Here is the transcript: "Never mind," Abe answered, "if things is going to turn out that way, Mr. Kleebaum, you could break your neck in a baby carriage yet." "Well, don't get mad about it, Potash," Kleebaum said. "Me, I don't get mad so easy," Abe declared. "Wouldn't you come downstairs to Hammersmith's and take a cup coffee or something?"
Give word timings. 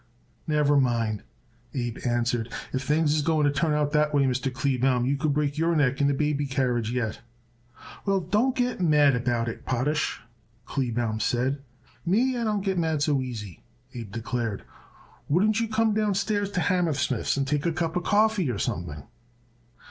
"Never 0.47 0.77
mind," 0.79 1.21
Abe 1.75 1.99
answered, 2.07 2.51
"if 2.73 2.81
things 2.81 3.13
is 3.13 3.21
going 3.21 3.43
to 3.45 3.51
turn 3.51 3.73
out 3.75 3.91
that 3.91 4.15
way, 4.15 4.23
Mr. 4.23 4.51
Kleebaum, 4.51 5.05
you 5.05 5.15
could 5.15 5.31
break 5.31 5.59
your 5.59 5.75
neck 5.75 6.01
in 6.01 6.09
a 6.09 6.13
baby 6.15 6.47
carriage 6.47 6.89
yet." 6.91 7.21
"Well, 8.03 8.19
don't 8.19 8.55
get 8.55 8.81
mad 8.81 9.15
about 9.15 9.47
it, 9.47 9.63
Potash," 9.63 10.19
Kleebaum 10.65 11.19
said. 11.19 11.61
"Me, 12.03 12.35
I 12.35 12.43
don't 12.43 12.65
get 12.65 12.79
mad 12.79 13.03
so 13.03 13.21
easy," 13.21 13.61
Abe 13.93 14.11
declared. 14.11 14.63
"Wouldn't 15.29 15.59
you 15.59 15.67
come 15.67 15.93
downstairs 15.93 16.49
to 16.53 16.61
Hammersmith's 16.61 17.37
and 17.37 17.45
take 17.47 17.67
a 17.67 17.71
cup 17.71 17.93
coffee 18.03 18.49
or 18.49 18.57
something?" 18.57 19.03